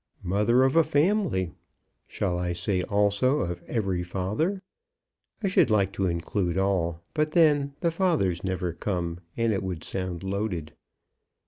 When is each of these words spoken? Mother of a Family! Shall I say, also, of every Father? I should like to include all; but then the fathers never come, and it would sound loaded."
Mother 0.23 0.63
of 0.63 0.75
a 0.75 0.83
Family! 0.83 1.53
Shall 2.07 2.39
I 2.39 2.53
say, 2.53 2.81
also, 2.81 3.41
of 3.41 3.61
every 3.67 4.01
Father? 4.01 4.63
I 5.43 5.47
should 5.47 5.69
like 5.69 5.93
to 5.93 6.07
include 6.07 6.57
all; 6.57 7.03
but 7.13 7.33
then 7.33 7.75
the 7.81 7.91
fathers 7.91 8.43
never 8.43 8.73
come, 8.73 9.19
and 9.37 9.53
it 9.53 9.61
would 9.61 9.83
sound 9.83 10.23
loaded." 10.23 10.73